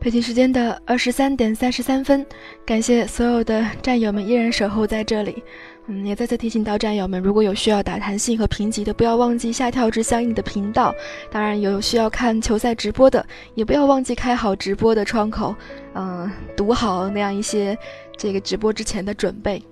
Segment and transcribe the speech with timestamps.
[0.00, 2.24] 北京时间的二十三点三十三分，
[2.64, 5.42] 感谢所有的战友们依然守候在这里。
[5.88, 10.94] 嗯，也再次提醒到战友们，如果有需要打弹性和评级的，不要忘记下跳至相应的频道。
[11.30, 15.54] 当然，有需要看球赛直播的，也不要忘记开好直播的窗口，
[15.92, 17.76] 嗯，读好那样一些
[18.16, 19.62] 这个直播之前的准备。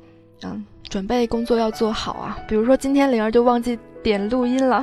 [0.43, 2.39] 嗯，准备工作要做好啊。
[2.47, 4.83] 比如说今天灵儿就忘记点录音了。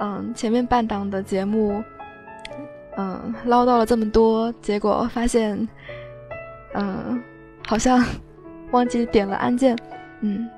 [0.00, 1.84] 嗯，前面半档的节目。
[2.98, 5.68] 嗯，唠叨了这么多，结果发现，
[6.74, 7.22] 嗯，
[7.66, 8.02] 好像
[8.70, 9.76] 忘记点了按键，
[10.22, 10.48] 嗯。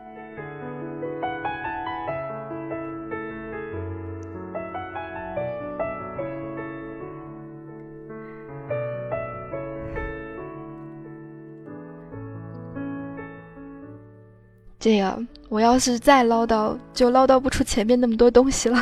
[14.81, 18.79] 这样，我要是再唠叨，就唠叨不出前面那么多东西了。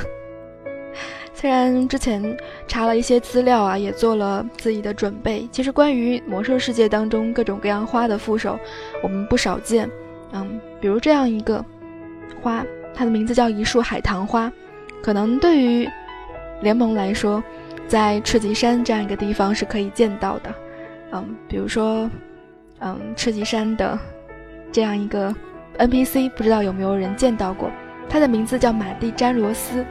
[1.39, 2.35] 虽然之前
[2.67, 5.47] 查了一些资料啊，也做了自己的准备。
[5.53, 8.59] 其实关于魔兽世界当中各种各样花的副手，
[9.03, 9.87] 我们不少见。
[10.33, 11.63] 嗯，比如这样一个
[12.41, 12.65] 花，
[12.95, 14.51] 它的名字叫一束海棠花。
[15.03, 15.87] 可能对于
[16.63, 17.45] 联盟来说，
[17.87, 20.55] 在赤极山这样一个地方是可以见到的。
[21.13, 22.11] 嗯，比如说，
[22.79, 23.99] 嗯，赤极山的
[24.73, 25.35] 这样一个
[25.77, 27.71] NPC，不知道有没有人见到过？
[28.09, 29.85] 它的名字叫马蒂詹罗斯。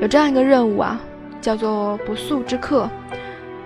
[0.00, 0.98] 有这样一个任务啊，
[1.42, 2.88] 叫做不速之客，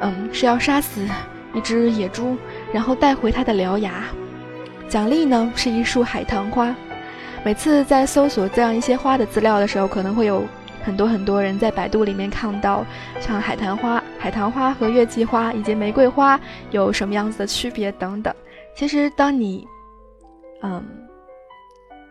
[0.00, 1.06] 嗯，是要杀死
[1.54, 2.36] 一只野猪，
[2.72, 4.04] 然后带回它的獠牙。
[4.88, 6.74] 奖励呢是一束海棠花。
[7.44, 10.42] 每次在搜索这样一些花的资料的时候，可能会有
[10.82, 12.84] 很多很多人在百度里面看到，
[13.20, 16.38] 像海棠花、海棠花和月季花以及玫瑰花
[16.72, 18.34] 有什么样子的区别等等。
[18.74, 19.68] 其实，当你
[20.62, 20.82] 嗯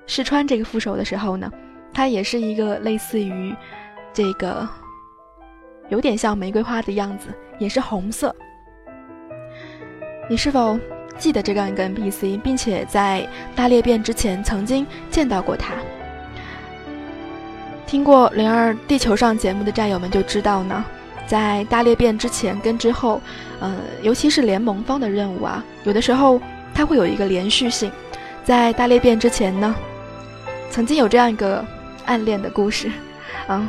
[0.08, 1.52] 试穿这个副手的时候呢，
[1.94, 3.54] 它也是一个类似于。
[4.14, 4.68] 这个
[5.90, 8.34] 有点像玫瑰花的样子，也是红色。
[10.30, 10.80] 你是否
[11.18, 15.74] 记得这个 NPC，并且在大裂变之前曾经见到过他？
[17.86, 20.86] 听过《灵儿地球上》节目的战友们就知道呢，
[21.28, 23.22] 在大裂变之前跟之后，
[23.60, 26.40] 呃，尤其是联盟方的任务啊，有的时候
[26.74, 27.92] 它会有一个连续性。
[28.44, 29.76] 在大裂变之前呢，
[30.70, 31.64] 曾经有这样一个
[32.06, 32.92] 暗恋的故事，
[33.48, 33.68] 嗯。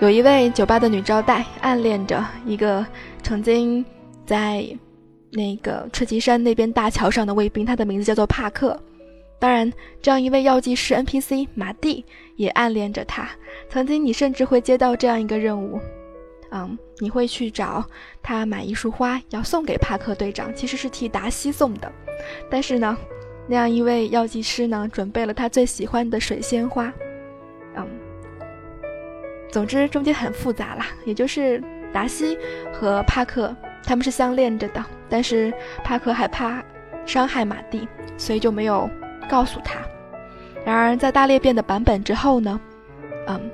[0.00, 2.84] 有一位酒吧的女招待暗恋着一个
[3.22, 3.84] 曾经
[4.24, 4.66] 在
[5.30, 8.78] 那个赤旗山那边大桥上的卫兵，他的名字叫做帕克。
[9.38, 12.02] 当然，这样一位药剂师 NPC 马蒂
[12.36, 13.28] 也暗恋着他。
[13.68, 15.78] 曾经，你甚至会接到这样一个任务，
[16.50, 17.84] 嗯，你会去找
[18.22, 21.92] 他买一束花，要送给帕克队长，其实是替达西送的。
[22.50, 22.96] 但是呢，
[23.46, 26.90] 那样一位药剂师呢，准备了他最喜欢的水仙花，
[27.76, 27.86] 嗯。
[29.50, 31.62] 总之，中间很复杂啦，也就是
[31.92, 32.38] 达西
[32.72, 33.54] 和帕克
[33.84, 35.52] 他们是相恋着的，但是
[35.82, 36.62] 帕克害怕
[37.04, 38.88] 伤害马蒂，所以就没有
[39.28, 39.80] 告诉他。
[40.64, 42.60] 然而，在大裂变的版本之后呢，
[43.26, 43.50] 嗯，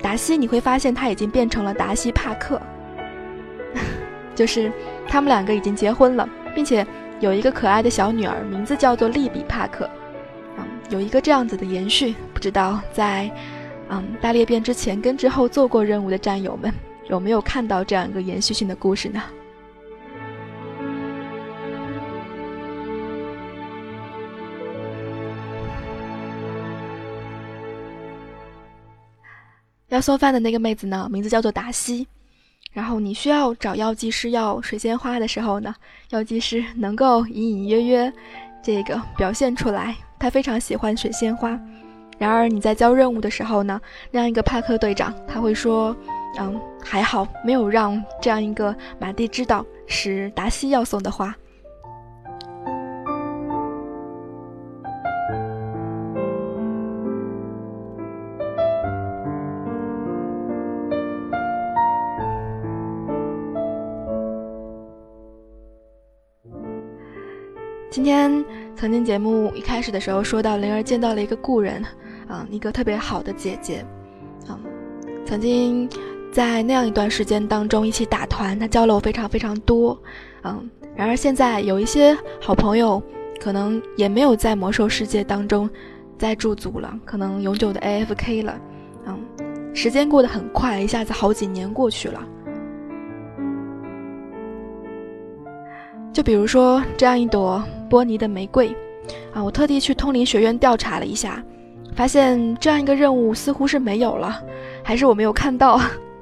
[0.00, 2.60] 达西你会发现他已经变成了达西帕克，
[4.34, 4.72] 就是
[5.06, 6.86] 他们两个已经结婚了，并且
[7.18, 9.90] 有一个可爱的小女儿，名字叫做利比帕克。
[10.56, 13.30] 嗯，有一个这样子的延续，不知道在。
[13.92, 16.72] 嗯大裂变之前跟之后做过任务的战友们
[17.08, 19.20] 有没有看到这样一个延续性的故事呢？
[29.88, 32.06] 要送饭的那个妹子呢名字叫做达西。
[32.72, 35.74] 然后你需要找药剂师要水仙花的时候呢
[36.10, 38.12] 药剂师能够隐隐约约
[38.62, 41.58] 这个表现出来他非常喜欢水仙花
[42.20, 43.80] 然而你在交任务的时候呢，
[44.10, 45.96] 那样一个帕克队长他会说
[46.38, 51.34] ：“嗯，还好没有让这样一个马蒂知道是达西要送的花。”
[67.90, 68.44] 今天
[68.76, 71.84] 曾经节目一开始的时候说到，灵儿见到了一个故人，
[72.30, 73.84] 嗯，一个特别好的姐姐，
[74.48, 74.56] 嗯，
[75.26, 75.88] 曾经
[76.32, 80.00] 在那样一段时间当中一起打团，她教了我非常非常多，
[80.44, 83.02] 嗯，然而现在有一些好朋友
[83.40, 85.68] 可能也没有在魔兽世界当中
[86.16, 88.60] 再驻足了，可能永久的 AFK 了，
[89.06, 89.18] 嗯，
[89.74, 92.24] 时间过得很快，一下子好几年过去了。
[96.12, 98.68] 就比如说这样一朵波尼的玫瑰，
[99.32, 101.42] 啊，我特地去通灵学院调查了一下，
[101.94, 104.42] 发现这样一个任务似乎是没有了，
[104.82, 105.80] 还是我没有看到。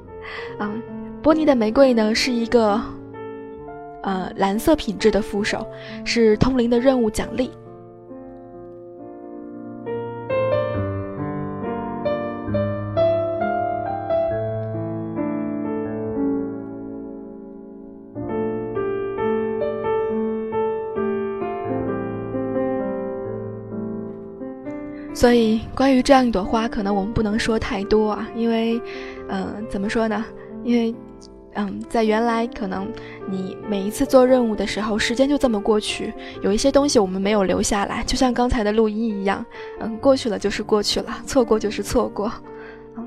[0.59, 0.81] 嗯，
[1.21, 2.79] 波尼的玫瑰呢是一个，
[4.03, 5.65] 呃，蓝色品质的副手，
[6.03, 7.51] 是通灵的任务奖励。
[25.19, 28.81] 所以，关于这样一朵花，可能我们不能说太多啊，因为，
[29.27, 30.23] 嗯，怎么说呢？
[30.63, 30.95] 因为，
[31.55, 32.87] 嗯，在原来可能
[33.29, 39.45] 你每一次做任务的时候，时间就这么过去，有一些东西我们没有留下来，就像刚才的录音一样，
[39.81, 42.31] 嗯，过去了就是过去了，错过就是错过，
[42.95, 43.05] 嗯，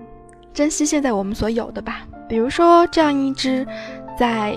[0.53, 2.07] 珍惜现在我们所有的吧。
[2.29, 3.67] 比如说这样一只，
[4.19, 4.55] 在，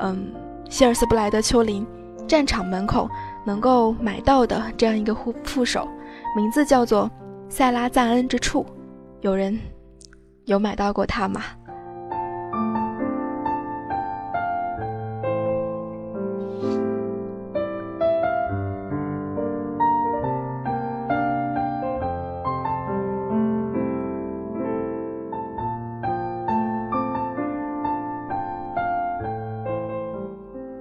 [0.00, 0.30] 嗯，
[0.68, 1.86] 希尔斯布莱德丘陵
[2.28, 3.08] 战场门口
[3.46, 5.88] 能够买到的这样一个副副手。
[6.36, 7.08] 名字叫做
[7.48, 8.66] 塞拉赞恩之处，
[9.20, 9.56] 有人
[10.46, 11.42] 有买到过它吗？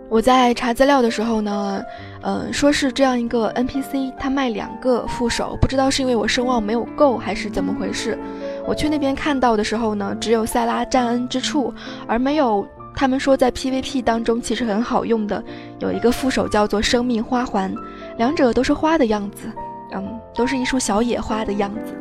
[0.10, 1.84] 我在查资料的时候呢，
[2.24, 8.18] 嗯，说是这样一个 NPC，他卖两个副手，不知道是因为我声望没有够还是怎么回事。
[8.66, 11.74] 我去那边看到的时候呢，只有塞拉占恩之处，
[12.08, 12.66] 而没有
[12.96, 15.44] 他们说在 PVP 当中其实很好用的
[15.80, 17.76] 有一个副手叫做生命花环，
[18.18, 19.48] 两者都是花的样子，
[19.94, 21.94] 嗯，都是一束小野花的样子。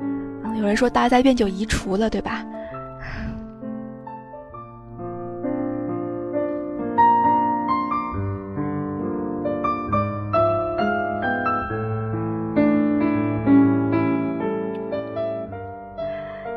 [0.00, 2.44] 嗯，有人说大灾变就移除了，对吧？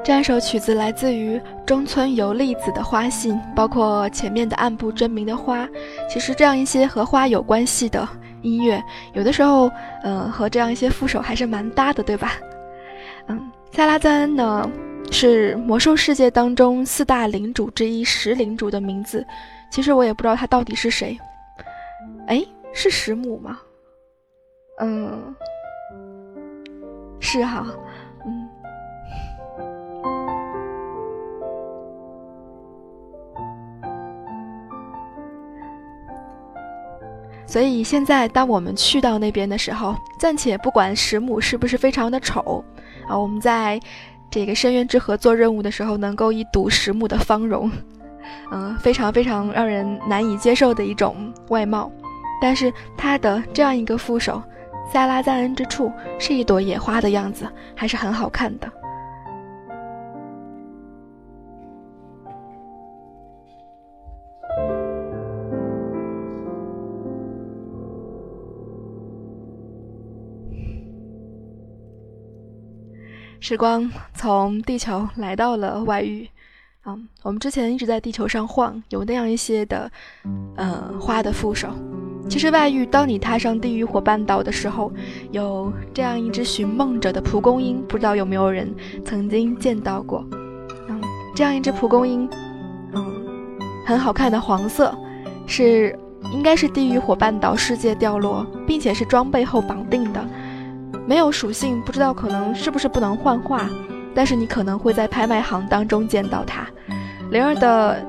[0.07, 5.67] 这样一首曲子来自于中村由利子的花信，包括前面的暗部真名的花。
[6.09, 8.07] 其实这样一些和花有关系的
[8.41, 9.69] 音乐，有的时候，
[10.05, 12.35] 嗯，和这样一些副手还是蛮搭的，对吧？
[13.27, 14.71] 嗯，塞拉赞恩呢
[15.11, 19.27] 是魔兽世界当中四大领主之一石领主的名字。
[19.69, 21.19] 其实我也不知道他到底是谁。
[22.27, 23.59] 哎，是石母吗？
[24.79, 25.35] 嗯，
[27.19, 27.67] 是哈。
[37.47, 42.63] 所以现在，当我们去到那边的时候，暂且不管石母是不是非常的丑
[43.07, 43.79] 啊，我们在
[44.29, 47.71] 这个深渊之河做任务的时候，能够一睹石母的芳容，
[48.51, 51.89] 嗯， 非常非常让人难以接受的一种外貌。
[52.41, 54.43] 但是他的这样一个副手，
[54.91, 58.69] 塞拉赞恩之处是一朵野花的样子，还是很好看的。
[73.47, 76.27] 时光从地球来到了外域，
[76.85, 79.89] 嗯，我们之前一直在地球上晃，有那样一些的，
[80.57, 81.69] 嗯，花的副手。
[82.29, 84.91] 其实外域，当你踏上地狱火半岛的时候，
[85.31, 88.75] 有这样一只寻梦者的蒲公英，不知道有没有人
[89.05, 90.27] 曾经见到过？
[90.89, 90.99] 嗯，
[91.33, 92.29] 这样一只蒲公英，
[92.95, 93.25] 嗯，
[93.85, 94.93] 很好看的黄色，
[95.45, 95.97] 是
[96.33, 100.27] 应该是地狱火半岛世界掉落，并且是装备后绑定的。
[101.07, 103.69] 没有属性，不知道可能是不是不能幻化，
[104.13, 106.67] 但是你可能会在拍卖行当中见到它。
[107.31, 108.05] 灵儿的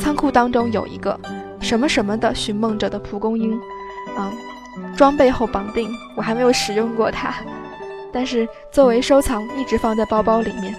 [0.00, 1.18] 仓库当中有一个
[1.60, 3.58] 什么什么的寻梦者的蒲公英，
[4.16, 4.32] 嗯，
[4.96, 7.34] 装备后绑定，我还没有使用过它，
[8.12, 10.72] 但是作为收藏一直放在包包里面。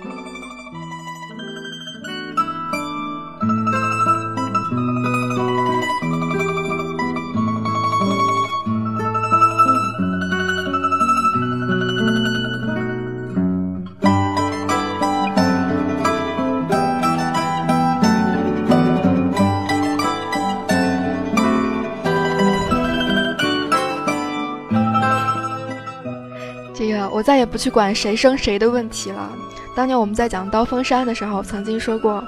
[27.45, 29.29] 不去管谁生谁的问题了。
[29.75, 32.23] 当年我们在讲刀锋山的时候，曾经说过，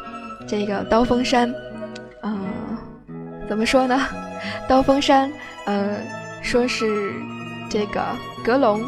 [0.48, 1.54] 这个刀锋山，
[2.22, 2.40] 嗯，
[3.48, 4.00] 怎么说呢？
[4.68, 5.32] 刀锋山，
[5.66, 5.98] 呃，
[6.42, 7.14] 说是
[7.70, 8.02] 这个
[8.44, 8.82] 格隆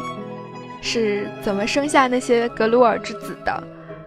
[0.80, 3.62] 是怎么生下那些格鲁尔之子的？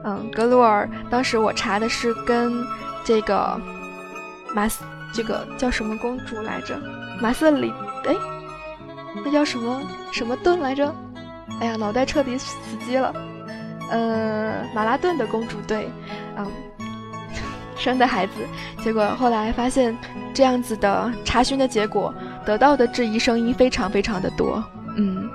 [0.05, 2.53] 嗯，格鲁尔当时我查的是跟
[3.03, 3.59] 这个
[4.53, 6.79] 马斯，这个叫什么公主来着？
[7.21, 7.73] 马瑟里，
[8.05, 8.15] 哎，
[9.23, 10.93] 那叫什么什么盾来着？
[11.59, 13.13] 哎呀，脑袋彻底死机了。
[13.89, 15.89] 呃，马拉顿的公主队，
[16.37, 16.47] 嗯，
[17.77, 18.33] 生的孩子，
[18.83, 19.95] 结果后来发现
[20.33, 22.13] 这样子的查询的结果，
[22.45, 24.63] 得到的质疑声音非常非常的多。
[24.95, 25.29] 嗯，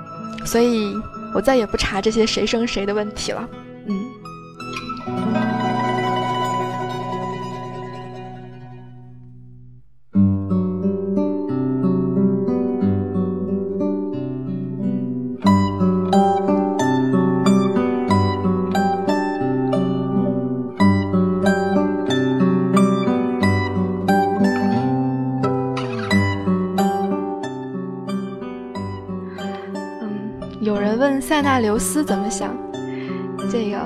[0.44, 0.94] 所以
[1.34, 3.48] 我再也不查这些谁生谁的问题了。
[31.60, 32.56] 刘思怎么想？
[33.50, 33.78] 这个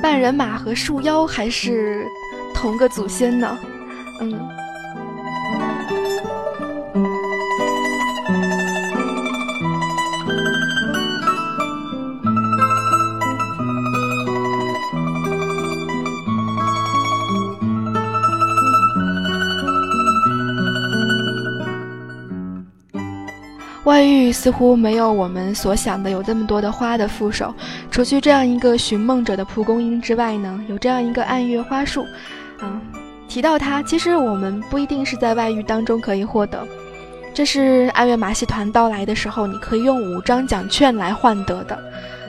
[0.00, 2.06] 半人马和树妖还是
[2.54, 3.58] 同个祖先呢？
[23.84, 27.52] 外域似乎没有我们所想的有这么多的花的副手，
[27.90, 32.06] 除去这样一个寻梦者的蒲公英之外呢，有这样一个暗月花束。
[32.60, 32.80] 啊，
[33.26, 36.64] 提到它，其实我们不一定是在外域当中可以获得，
[37.34, 41.76] 这是暗月马戏团到来的时候，你可以用五张奖券来换得的。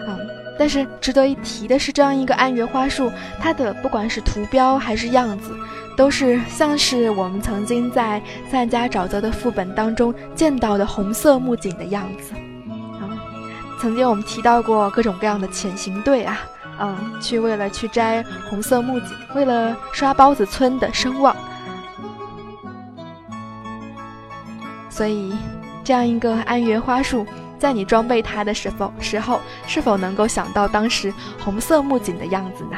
[0.07, 0.17] 嗯，
[0.57, 5.51] 但是值得一提的是，这样一个暗月花束，它的不管是图标还是样子。
[5.95, 8.21] 都是像是我们曾经在
[8.51, 12.33] 赞加沼泽的副本当中见到的红色木槿的样子。
[12.99, 13.09] 啊，
[13.79, 16.39] 曾经我们提到过各种各样的潜行队啊，
[16.79, 21.35] 嗯，去为了去摘红色木槿，为了刷包子村的声望。
[24.89, 25.33] 所以，
[25.83, 27.25] 这样一个暗月花束，
[27.57, 32.77] 在你装备它的时候，时候是否能够想到当时红色木槿的样子呢？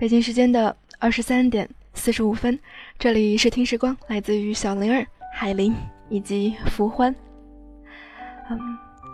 [0.00, 2.58] 北京时间的二十三点四十五分，
[2.98, 5.74] 这里是听时光，来自于小灵儿、海林
[6.08, 7.14] 以及福欢。
[8.48, 8.58] 嗯，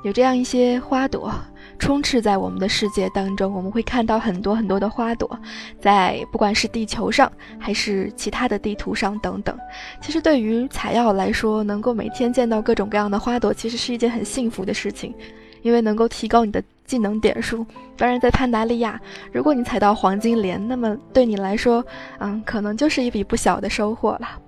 [0.04, 1.34] 有这样一些花朵
[1.76, 5.28] 充斥在我们的世界当中，我们会看到很多很多的花朵，
[5.80, 9.58] 在不管是地球上还是其他的地图上等等。
[10.00, 15.12] 其实对于采药来说，能够每天见到各种各样的花朵，其实是一件很幸福的事情，
[15.62, 16.62] 因为能够提高你的。
[16.86, 19.00] 技能点数，当然在潘达利亚，
[19.32, 21.84] 如果你踩到黄金莲，那么对你来说，
[22.20, 24.40] 嗯，可能就是一笔不小的收获了。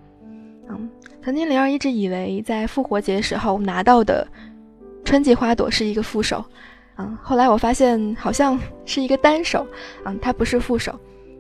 [0.69, 0.89] 嗯，
[1.21, 4.25] 曾经灵儿一直以为在复活节时候拿到的
[5.05, 6.45] 春季花朵是一个副手，
[6.99, 9.67] 嗯，后来我发现好像是一个单手，
[10.05, 10.95] 嗯，它不是副手。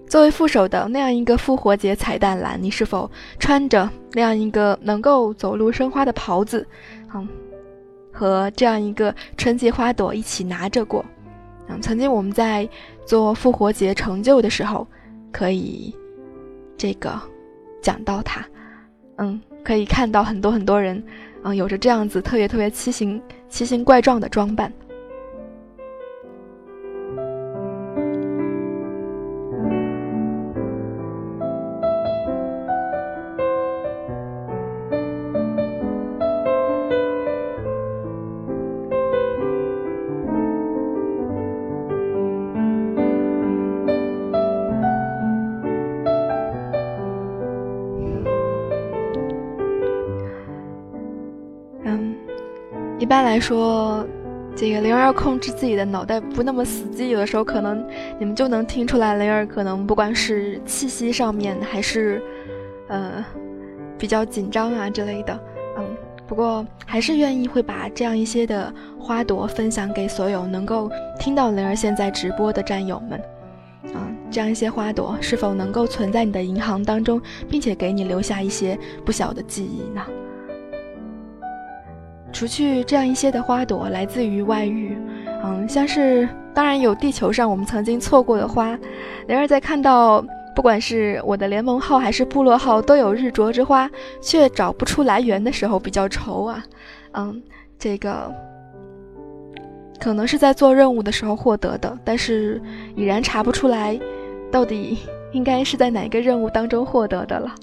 [0.08, 3.08] 作为副手的那样一个复活节彩蛋蓝，你是否
[3.38, 6.66] 穿着那样一个能够走路生花的袍子？
[7.14, 7.28] 嗯。
[8.18, 11.04] 和这样一个春季花朵一起拿着过，
[11.68, 12.68] 嗯，曾经我们在
[13.06, 14.84] 做复活节成就的时候，
[15.30, 15.94] 可以
[16.76, 17.16] 这个
[17.80, 18.44] 讲到它，
[19.18, 21.00] 嗯，可以看到很多很多人，
[21.44, 24.72] 嗯，有着这样子特别特别奇形奇形怪状的装扮。
[53.08, 54.06] 一般来说，
[54.54, 57.82] 这个灵儿控制自己的脑袋不那么死机，有的时候可能
[58.18, 62.22] 你们就能听出来，灵儿可能不管是气息上面，还是
[62.86, 63.24] 呃
[63.96, 65.40] 比较紧张啊之类的。
[65.78, 65.86] 嗯，
[66.26, 73.18] 不过还是愿意会把这样一些的花朵分享给所有能够听到灵儿现在直播的战友们。
[73.84, 80.02] 嗯，这样一些花朵是否能够存在你的银行当中，并且给你留下一些不小的记忆呢？
[82.32, 84.97] 除去这样一些的花朵来自于外域，
[85.42, 88.78] 嗯，像是当然有地球上我们曾经错过的花。
[89.26, 96.64] 然而在看到不管是我的联盟号还是部落号都有日灼之花，却找不出来源的时候比较愁啊。
[97.12, 97.42] 嗯，
[97.78, 98.32] 这个
[99.99, 102.61] 可能是在做任务的时候获得的，但是
[102.94, 103.99] 已然查不出来
[104.50, 104.99] 到底
[105.32, 107.54] 应该是在哪个任务当中获得的了。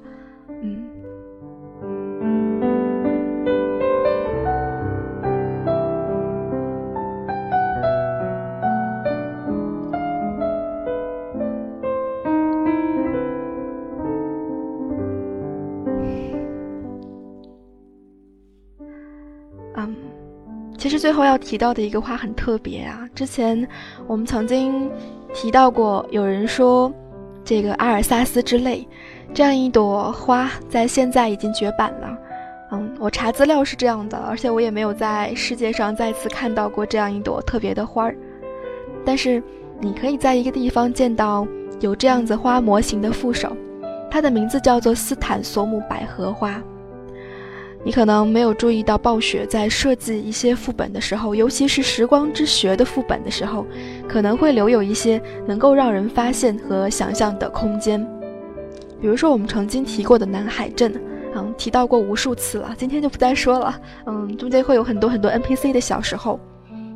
[20.85, 23.09] 其实最后要提到的一个花很特别啊！
[23.15, 23.67] 之前
[24.05, 24.87] 我们曾经
[25.33, 26.93] 提到过，有人说
[27.43, 28.87] 这个阿尔萨斯之泪
[29.33, 32.15] 这样一朵花在现在已经绝版了。
[32.71, 38.15] 嗯，我查资料是这样的，而且我也没有在世界上再次看到过这样一朵特别的花儿。
[39.03, 39.41] 但是
[39.79, 41.47] 你可以在一个地方见到
[41.79, 43.57] 有这样子花模型的副手，
[44.11, 46.61] 它的名字叫做斯坦索姆百合花。
[47.85, 53.63] 你可能没有注意到，暴雪在设计一些副本的时候，尤其是《时光之穴》的副本的时候，
[54.07, 58.03] 可能会留有一些能够让人发现和想象的空间。
[58.99, 60.99] 比如说，我们曾经提过的南海镇，
[61.35, 63.79] 嗯，提到过无数次了，今天就不再说了。
[64.07, 66.39] 嗯，中间会有很多很多 NPC 的小时候。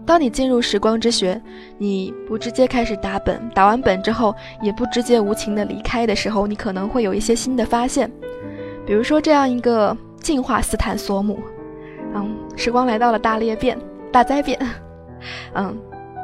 [0.07, 1.39] 当你进入时光之穴，
[1.77, 8.09] 你不直接开始打本，打完本之后也不直接无情的离开的时候，你可能会有一些新的发现。
[8.87, 9.95] 比如说这样一个。
[10.21, 11.39] 进化斯坦索姆，
[12.13, 13.77] 嗯，时光来到了大裂变、
[14.11, 14.59] 大灾变，
[15.53, 15.75] 嗯，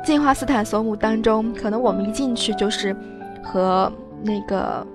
[0.04, 2.96] 进化斯坦索姆当中，可能我们一进去就是
[3.44, 4.86] 和那个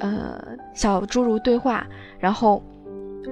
[0.00, 0.38] 呃
[0.74, 1.86] 小侏儒对话，
[2.18, 2.62] 然后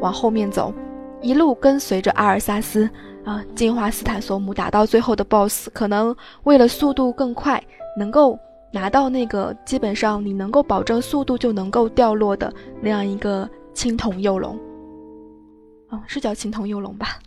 [0.00, 0.72] 往后面走，
[1.20, 2.88] 一路跟随着阿尔萨斯
[3.24, 6.14] 啊，进化斯坦索姆打到最后的 BOSS，可能
[6.44, 7.62] 为了速度更快，
[7.98, 8.38] 能够
[8.70, 13.48] 拿到那个基本上你能够保证速度就能够掉落的那样一个。
[13.74, 14.56] 青铜幼龙，
[15.88, 17.18] 哦，是叫青铜幼龙吧？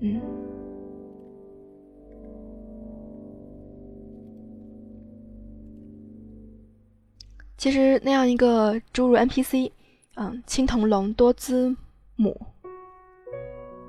[0.00, 0.20] 嗯，
[7.58, 9.72] 其实那样一个侏儒 NPC，
[10.14, 11.74] 嗯，青铜龙多兹
[12.14, 12.40] 母，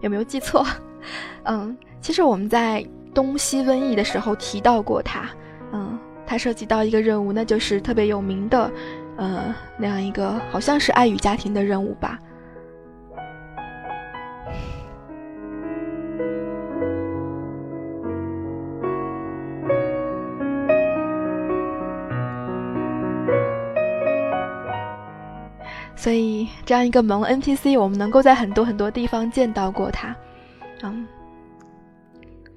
[0.01, 0.65] 有没有记错？
[1.45, 5.29] 嗯，其实我们在东西瘟疫的时候提到过它，
[5.71, 8.71] 嗯，它涉及到一个任务，那就是特别有名的。
[9.17, 12.19] 呃，那样一个好像是爱与家庭的任务吧。
[25.95, 30.15] 所以这样一个萌 NPC，我们能够在很多很多地方见到过他。
[30.83, 31.05] 嗯，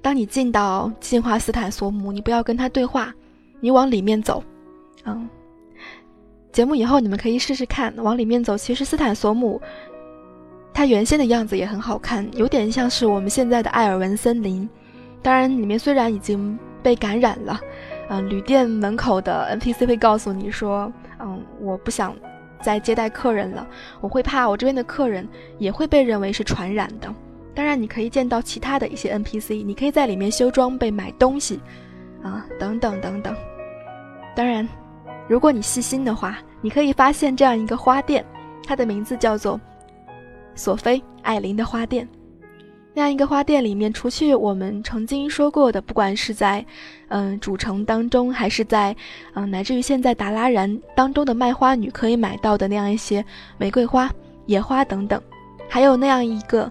[0.03, 3.13] 当你进到进化斯坦索姆，你不要跟他对话，
[3.61, 4.45] 你往里面走。
[5.05, 5.29] 嗯。
[6.53, 8.59] 节目以后你们可以试试看，往里面走。
[8.59, 9.61] 其实斯坦索姆，
[10.75, 14.69] 它原先的样子也很好看，有点像是我们现在的艾尔文森林。
[15.23, 17.61] 当然，里面虽然已经被感染了，
[18.09, 22.17] 嗯，旅店门口的 NPC 会告诉你说，嗯，我不想
[22.61, 23.65] 再接待客人了，
[24.01, 27.15] 我会怕我这边的客人也会被认为是传染的。
[27.55, 31.61] 当然，你可以见到其他的一些 NPC，你可以在里面修装备、买东西，
[32.25, 33.37] 啊，等等等等。
[34.35, 34.69] 当然。
[35.31, 38.27] 如果你细心的话，你可以发现这样一个花店，
[38.67, 39.61] 它的名字叫做
[40.57, 42.07] 索菲艾琳的花店。
[42.93, 46.67] 那样一个花店里面，除去我们曾经说过的，不管是在
[47.11, 48.95] 嗯主城当中，还是在
[49.35, 53.25] 嗯乃至于现在达拉然当中的卖花女可以买到的那样一些
[53.57, 54.11] 玫瑰花、
[54.47, 55.23] 野花等等，
[55.69, 56.69] 还有那样一个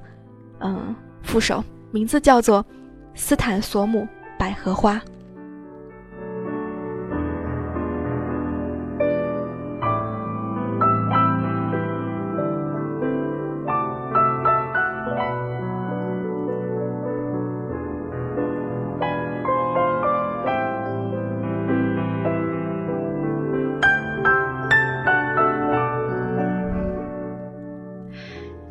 [0.59, 0.93] 嗯
[1.23, 2.65] 副手，名字叫做
[3.15, 4.05] 斯坦索姆
[4.37, 5.01] 百合花。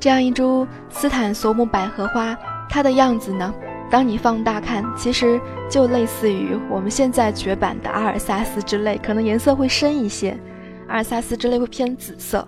[0.00, 2.36] 这样一株斯坦索姆百合花，
[2.68, 3.52] 它的样子呢，
[3.90, 10.38] 当你放大看，其实就类似于我们现在绝版的阿尔萨斯之类，可能颜色会深一些。
[10.86, 12.46] 阿尔萨斯之类会偏紫色，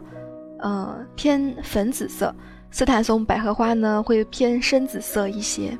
[0.61, 2.35] 呃，偏粉紫色。
[2.71, 5.77] 斯坦松百合花呢，会偏深紫色一些。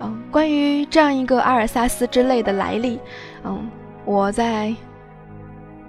[0.00, 3.00] 嗯，关于这样一个阿尔萨斯之类的来历，
[3.42, 3.68] 嗯，
[4.04, 4.72] 我在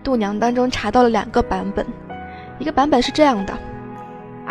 [0.03, 1.85] 度娘当中查到了两个版本。
[2.57, 3.53] 一个版本是这样的：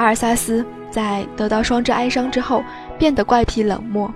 [0.00, 2.64] 阿尔萨斯在得到双之哀伤之后，
[2.98, 4.10] 变得怪癖冷漠，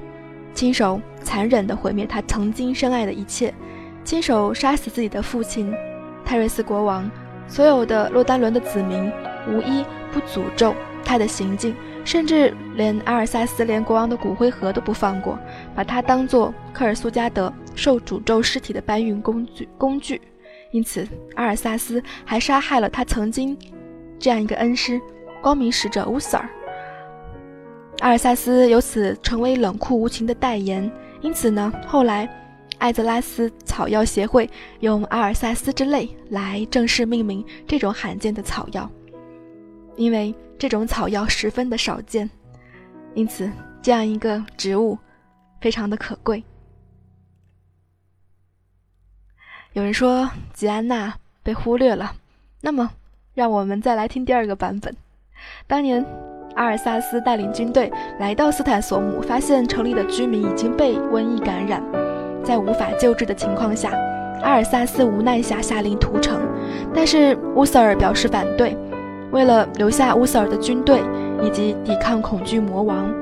[0.55, 3.53] 亲手残忍地毁灭他曾经深爱的一切，
[4.03, 5.71] 亲手杀死自己的父亲
[6.25, 7.09] 泰瑞斯国王。
[7.47, 9.13] 所有的洛丹伦的子民，
[9.47, 15.39] 无一不诅咒他的行径，甚至连阿尔萨斯连国王的骨灰盒都不放过，
[15.75, 20.19] 把他当做科尔苏加德受诅咒尸体的搬运工具工具。
[20.73, 23.55] 因此，阿尔萨斯还杀害了他曾经
[24.19, 24.99] 这样一个恩师，
[25.45, 26.49] 光明使者乌瑟尔。
[27.99, 30.91] 阿尔萨斯由此成为冷酷无情的代言。
[31.21, 32.27] 因此呢，后来。
[32.79, 38.91] 艾泽拉斯草药协会用阿尔萨斯之泪来正式命名这种罕见的草药，
[39.97, 42.29] 因为这种草药十分的少见，
[43.15, 44.99] 因此这样一个植物
[45.61, 46.45] 非常的可贵。
[49.73, 52.17] 有人说吉安娜被忽略了，
[52.61, 52.91] 那么
[53.33, 54.95] 让我们再来听第二个版本。
[55.67, 56.05] 当年
[56.55, 61.83] 阿尔萨斯带领军队来到斯坦索姆，发现城里的居民已经被瘟疫感染。
[62.43, 63.91] 在无法救治的情况下，
[64.43, 66.41] 阿尔萨斯无奈下下令屠城，
[66.95, 68.77] 但是乌瑟尔表示反对。
[69.31, 71.01] 为了留下乌瑟尔的军队
[71.43, 73.13] 以及抵抗恐惧魔王，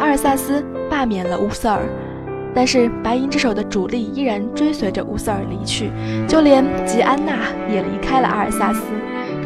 [0.00, 1.82] 阿尔萨斯罢免了乌瑟尔。
[2.52, 5.88] 但是白银之手的主力依然追随着乌瑟尔离去，
[6.26, 7.34] 就连吉安娜
[7.70, 8.82] 也离开了阿尔萨斯。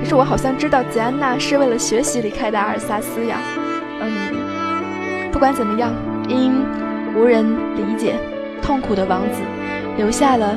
[0.04, 3.38] 可是我好像知道吉安娜是为了学习离开的阿尔萨斯呀。
[4.02, 5.94] 嗯，不管怎么样，
[6.28, 6.52] 因
[7.16, 7.42] 无人
[7.74, 8.14] 理解。
[8.60, 9.40] 痛苦的王子
[9.96, 10.56] 流下了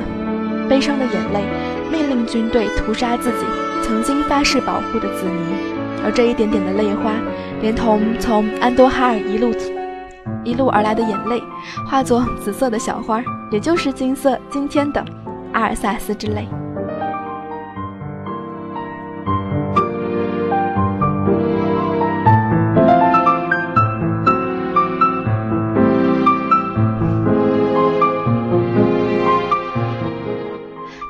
[0.68, 1.44] 悲伤的眼泪，
[1.90, 3.46] 命令军队屠杀自己
[3.82, 5.46] 曾经发誓保护的子民，
[6.04, 7.12] 而这一点点的泪花，
[7.62, 9.50] 连同从安多哈尔一路
[10.44, 11.42] 一路而来的眼泪，
[11.86, 15.02] 化作紫色的小花，也就是金色今天的
[15.54, 16.46] 阿尔萨斯之泪。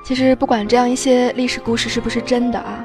[0.08, 2.82] 其实不管这样一些历史故事是不是真的啊，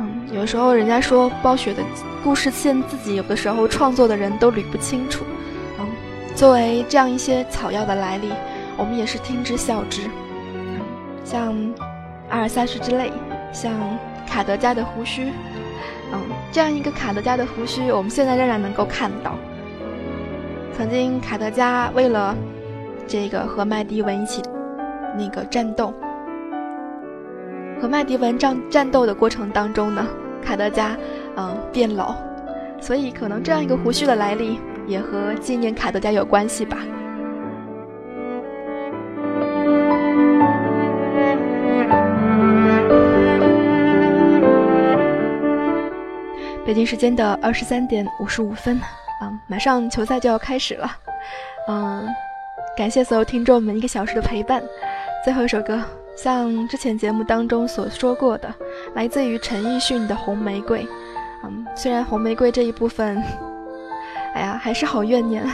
[0.00, 1.82] 嗯，有时候人家说暴雪的
[2.24, 5.22] 故事线自己有的时候创作的人都捋不清楚，
[5.78, 5.86] 嗯，
[6.34, 8.30] 作为这样一些草药的来历，
[8.78, 10.08] 我们也是听之笑之，
[10.54, 10.80] 嗯，
[11.26, 11.54] 像
[12.30, 13.12] 阿尔萨斯之泪，
[13.52, 13.70] 像
[14.26, 15.24] 卡德加的胡须，
[16.10, 16.18] 嗯，
[16.50, 19.34] 这样一个卡德加的胡须，我们现在仍然能够看到。
[20.74, 22.34] 曾经卡德加为了
[23.06, 24.40] 这个和麦迪文一起
[25.18, 25.92] 那个战斗。
[27.82, 30.06] 和麦迪文战战斗的过程当中呢，
[30.40, 30.96] 卡德加
[31.36, 32.14] 嗯变老，
[32.80, 36.78] 所以可能这样一个胡须的来历也和纪念卡德加有关系吧。
[46.64, 48.80] 北京时间的二十三点五十五分，
[49.20, 50.88] 嗯，马上球赛就要开始了，
[51.66, 52.06] 嗯，
[52.76, 54.62] 感谢所有听众们一个小时的陪伴，
[55.24, 55.82] 最后一首歌。
[56.16, 58.54] 像之前节目当中所说过的，
[58.94, 60.82] 来自于陈奕迅的《红玫瑰》。
[61.44, 63.16] 嗯，虽然《红玫瑰》这一部分，
[64.34, 65.44] 哎呀，还是好怨念。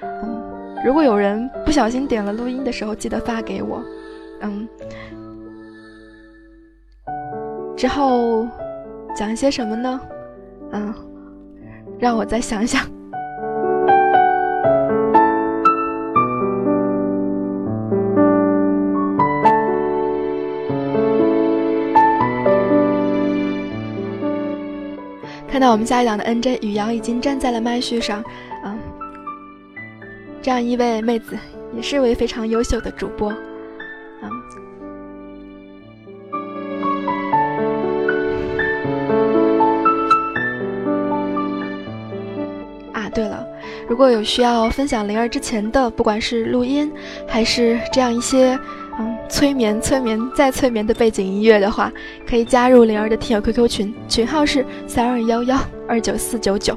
[0.00, 3.82] 嗯，如果有人不小心点了录音的时候，记得发给我。
[4.40, 4.68] 嗯，
[7.76, 8.46] 之后
[9.14, 10.00] 讲一些什么呢？
[10.72, 10.94] 嗯，
[11.98, 12.97] 让我再想想。
[25.58, 28.22] 看到我们下一档的 NJ 雨阳已经站在了麦序上，
[28.64, 28.78] 嗯，
[30.40, 31.36] 这样一位妹子
[31.74, 33.34] 也是位非常优秀的主播，
[34.22, 34.30] 嗯。
[42.92, 43.44] 啊，对了，
[43.88, 46.88] 如果有需要分享灵儿之前的，不管是录音
[47.26, 48.56] 还是这样一些。
[49.28, 51.92] 催眠、催眠再催眠的背景音乐的话，
[52.28, 56.76] 可以加入灵儿的听友 QQ 群，群号是三二幺幺二九四九九。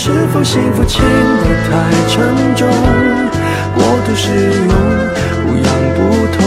[0.00, 2.68] 是否幸福轻得太沉重，
[3.74, 4.70] 过度使用，
[5.42, 5.98] 不痒不
[6.36, 6.38] 痛，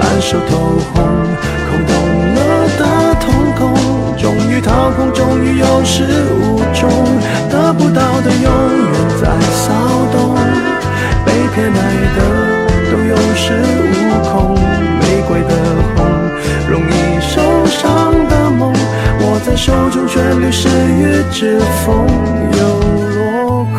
[0.22, 0.56] 熟透
[0.94, 1.04] 红，
[1.68, 1.92] 空洞
[2.34, 2.38] 了
[2.78, 2.82] 的
[3.20, 3.60] 瞳孔，
[4.16, 6.06] 终于掏空，终于有始
[19.58, 22.06] 手中旋律失于指缝，
[22.52, 22.58] 又
[23.10, 23.76] 落空。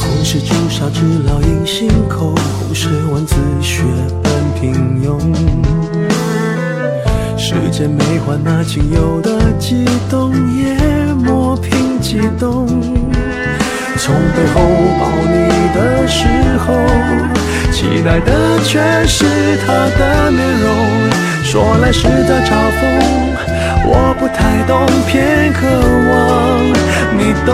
[0.00, 3.84] 红是朱砂痣烙印心口，红是万字血
[4.20, 5.16] 般平庸。
[7.38, 9.15] 世间没换那仅有
[13.98, 14.60] 从背后
[15.00, 15.34] 抱你
[15.74, 16.26] 的时
[16.64, 16.74] 候，
[17.72, 19.24] 期待的却是
[19.66, 20.66] 他的面容。
[21.42, 22.80] 说来是在嘲讽，
[23.86, 25.66] 我不太懂，偏渴
[26.10, 26.12] 望
[27.16, 27.52] 你懂。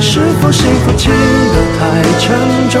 [0.00, 1.80] 是否幸福轻得太
[2.18, 2.28] 沉
[2.70, 2.80] 重，